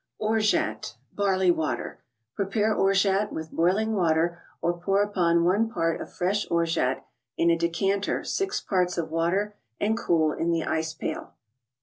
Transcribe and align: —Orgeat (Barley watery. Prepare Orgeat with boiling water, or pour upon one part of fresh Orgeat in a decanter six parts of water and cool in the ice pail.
—Orgeat 0.29 0.95
(Barley 1.13 1.51
watery. 1.51 1.97
Prepare 2.33 2.73
Orgeat 2.73 3.31
with 3.31 3.51
boiling 3.51 3.93
water, 3.93 4.41
or 4.59 4.73
pour 4.79 5.03
upon 5.03 5.43
one 5.43 5.69
part 5.69 6.01
of 6.01 6.11
fresh 6.11 6.49
Orgeat 6.49 7.03
in 7.37 7.51
a 7.51 7.55
decanter 7.55 8.23
six 8.23 8.59
parts 8.61 8.97
of 8.97 9.11
water 9.11 9.55
and 9.79 9.95
cool 9.95 10.31
in 10.33 10.49
the 10.49 10.63
ice 10.63 10.95
pail. 10.95 11.35